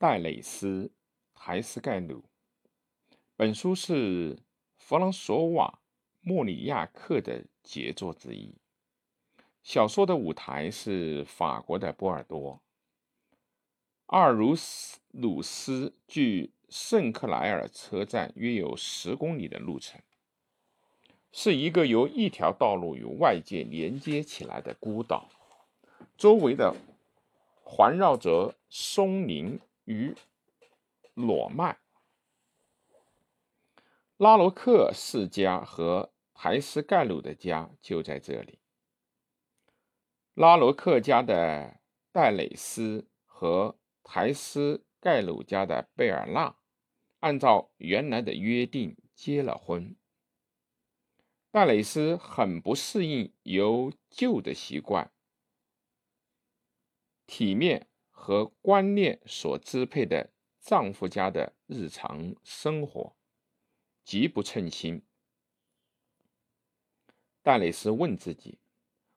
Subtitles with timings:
[0.00, 0.84] 戴蕾丝·
[1.34, 2.24] 台斯盖鲁。
[3.36, 4.38] 本书是
[4.78, 5.78] 弗朗索瓦·
[6.22, 8.54] 莫里亚克的杰作之一。
[9.62, 12.62] 小说的舞台是法国的波尔多。
[14.06, 20.00] 阿尔茹斯鲁斯距圣克莱尔车站约有十公里的路程，
[21.30, 25.28] 是一个由一条道路与外界连接起来的孤岛，
[26.16, 26.74] 周围的
[27.62, 29.60] 环绕着松林。
[29.90, 30.14] 与
[31.14, 31.80] 裸麦，
[34.18, 38.60] 拉罗克世家和台斯盖鲁的家就在这里。
[40.34, 41.80] 拉罗克家的
[42.12, 46.54] 戴蕾斯和台斯盖鲁家的贝尔纳，
[47.18, 49.96] 按照原来的约定结了婚。
[51.50, 55.12] 戴蕾斯很不适应由旧的习惯、
[57.26, 57.89] 体面。
[58.30, 60.30] 和观念所支配的
[60.60, 63.16] 丈夫家的日常生活
[64.04, 65.02] 极不称心。
[67.42, 68.60] 戴蕾丝问自己：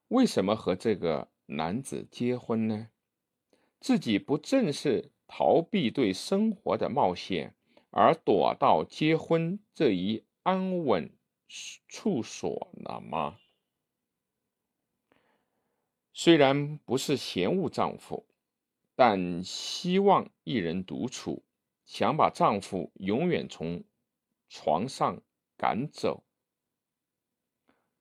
[0.08, 2.89] 为什么和这个男子结婚呢？
[3.80, 7.53] 自己不正是逃避对生活的冒险，
[7.91, 11.16] 而躲到结婚这一安稳
[11.88, 13.38] 处所了吗？
[16.14, 18.25] 虽然不是嫌恶丈夫。
[18.95, 21.44] 但希望一人独处，
[21.86, 23.83] 想把丈夫永远从
[24.50, 25.22] 床上
[25.58, 26.23] 赶走，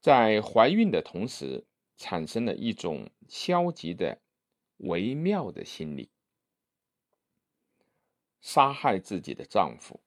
[0.00, 4.20] 在怀孕的同时，产生了一种消极的、
[4.78, 6.10] 微妙的心理，
[8.40, 10.00] 杀害自己的丈夫，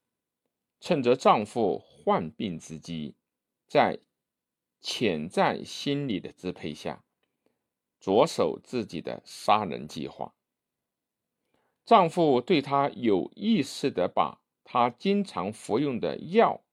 [0.79, 3.15] 趁着丈夫患病之机，
[3.65, 3.99] 在
[4.81, 7.03] 潜在心理的支配下，
[7.99, 10.35] 着手自己的杀人计划。
[11.85, 16.63] 丈夫对她有意识地把她经常服用的药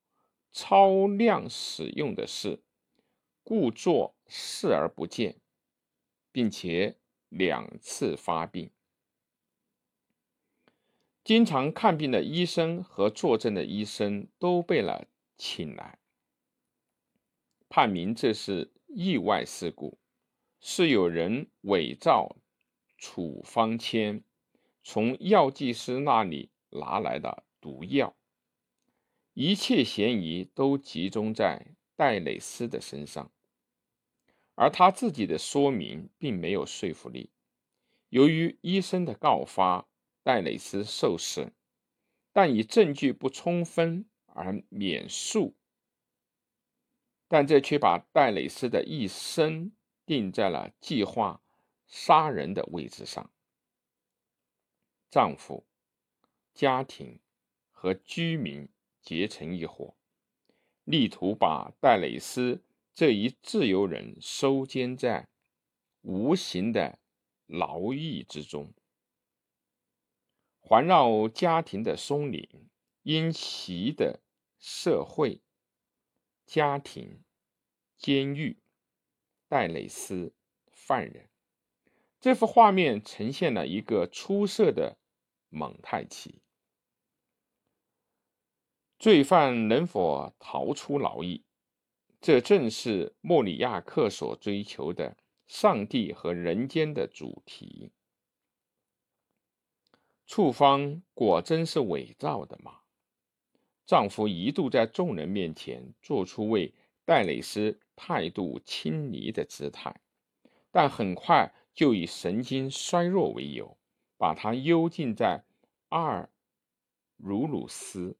[0.52, 2.62] 超量使用的事，
[3.42, 5.36] 故作视而不见，
[6.30, 6.96] 并且
[7.28, 8.70] 两次发病。
[11.22, 15.06] 经常看病的医生和坐诊的医生都被了
[15.36, 15.98] 请来，
[17.68, 19.98] 判明这是意外事故，
[20.58, 22.36] 是有人伪造
[22.98, 24.24] 处方签。
[24.82, 28.16] 从药剂师那里拿来的毒药，
[29.34, 33.30] 一切嫌疑都集中在戴蕾丝的身上，
[34.54, 37.30] 而他自己的说明并没有说服力。
[38.08, 39.86] 由于医生的告发，
[40.22, 41.52] 戴蕾丝受审，
[42.32, 45.54] 但以证据不充分而免诉。
[47.28, 49.72] 但这却把戴蕾丝的一生
[50.04, 51.40] 定在了计划
[51.86, 53.30] 杀人的位置上。
[55.12, 55.66] 丈夫、
[56.54, 57.20] 家庭
[57.70, 58.66] 和居民
[59.02, 59.94] 结成一伙，
[60.84, 62.64] 力图把戴蕾丝
[62.94, 65.28] 这一自由人收监在
[66.00, 66.98] 无形的
[67.44, 68.72] 牢狱之中。
[70.60, 72.70] 环绕家庭的松林、
[73.02, 74.22] 因袭的
[74.58, 75.42] 社会、
[76.46, 77.22] 家庭、
[77.98, 78.56] 监狱、
[79.46, 80.32] 戴蕾丝、
[80.70, 81.28] 犯人，
[82.18, 84.96] 这幅画面呈现了一个出色的。
[85.52, 86.40] 蒙太奇，
[88.98, 91.42] 罪犯能否逃出牢狱？
[92.20, 97.92] 这正是莫里亚克所追求的上帝和人间的主题。
[100.26, 102.78] 处方果真是伪造的吗？
[103.84, 106.72] 丈夫一度在众人面前做出为
[107.04, 109.94] 戴蕾丝态度亲昵的姿态，
[110.70, 113.76] 但很快就以神经衰弱为由。
[114.22, 115.42] 把他幽禁在
[115.88, 116.30] 阿尔
[117.16, 118.16] 茹鲁斯，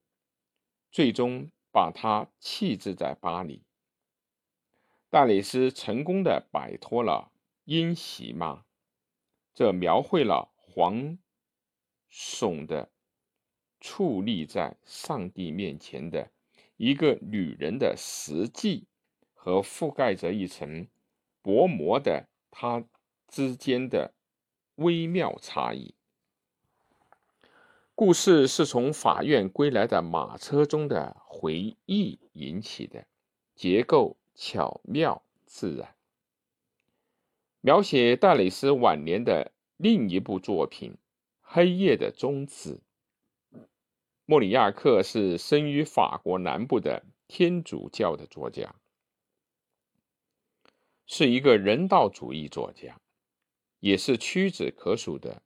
[0.91, 3.63] 最终把他弃置在巴黎。
[5.11, 7.31] 戴蕾丝成功的摆脱了
[7.67, 8.65] 阴袭吗？
[9.55, 11.19] 这描绘了黄
[12.11, 12.91] 耸的
[13.81, 16.33] 矗立在上帝面前的
[16.79, 18.89] 一个女人的实际
[19.35, 20.89] 和覆盖着一层
[21.43, 22.85] 薄膜的她
[23.29, 24.15] 之间的。
[24.77, 25.95] 微妙差异。
[28.05, 33.07] 故事是从法院归来的马车中的回忆引起的，
[33.55, 35.95] 结构巧妙自然。
[37.61, 40.95] 描写戴蕾斯晚年的另一部作品
[41.43, 42.81] 《黑夜的终止》。
[44.27, 48.75] 莫里亚克是生于法国南部的天主教的作家，
[51.07, 53.01] 是一个人道主义作家。
[53.79, 55.41] 也是屈指可数的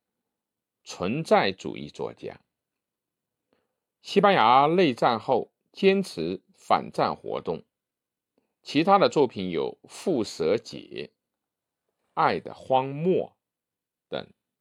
[0.84, 2.40] 存在主义作家。
[4.06, 7.64] 西班牙内战后坚持反战活动，
[8.62, 10.78] 其他的作品有《蝮蛇解》
[12.14, 13.12] 《爱的荒漠》
[14.08, 14.28] 等。